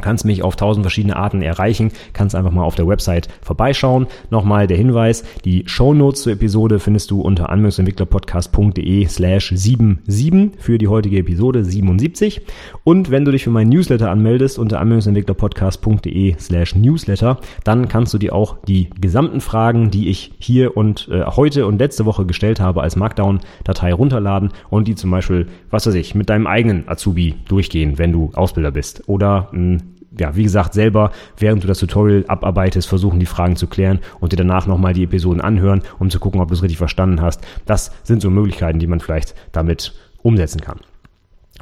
[0.00, 4.06] kannst mich auf tausend verschiedene Arten erreichen, kannst einfach mal auf der Website vorbeischauen.
[4.30, 10.78] Nochmal der Hinweis, die Show Notes zur Episode findest du unter anwendungsentwicklerpodcast.de slash 77 für
[10.78, 12.42] die heutige Episode 77.
[12.84, 18.18] Und wenn du dich für meinen Newsletter anmeldest unter anwendungsentwicklerpodcast.de slash newsletter, dann kannst du
[18.18, 22.60] dir auch die gesamten Fragen, die ich hier und äh, heute und letzte Woche gestellt
[22.60, 27.34] habe, als Markdown-Datei runterladen und die zum Beispiel, was weiß ich, mit deinem eigenen Azubi
[27.48, 29.87] durchgehen, wenn du Ausbilder bist oder ein
[30.20, 34.32] ja, wie gesagt, selber, während du das Tutorial abarbeitest, versuchen, die Fragen zu klären und
[34.32, 37.40] dir danach nochmal die Episoden anhören, um zu gucken, ob du es richtig verstanden hast.
[37.66, 40.80] Das sind so Möglichkeiten, die man vielleicht damit umsetzen kann.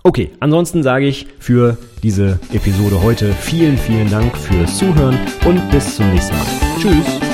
[0.02, 5.96] Okay, ansonsten sage ich für diese Episode heute vielen, vielen Dank fürs Zuhören und bis
[5.96, 6.46] zum nächsten Mal.
[6.78, 7.25] Tschüss!